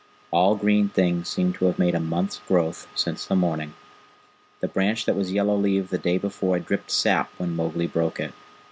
All 0.31 0.55
green 0.55 0.89
things 0.89 1.29
seemed 1.29 1.53
to 1.59 1.65
have 1.65 1.77
made 1.77 1.93
a 1.93 1.99
month's 1.99 2.39
growth 2.47 2.87
since 2.95 3.23
the 3.23 3.35
morning. 3.35 3.75
The 4.59 4.67
branch 4.67 5.05
that 5.05 5.15
was 5.15 5.31
yellow 5.31 5.55
leaved 5.55 5.91
the 5.91 5.99
day 5.99 6.17
before 6.17 6.57
dripped 6.57 6.89
sap 6.89 7.29
when 7.37 7.55
Mowgli 7.55 7.85
broke 7.85 8.19
it. 8.19 8.33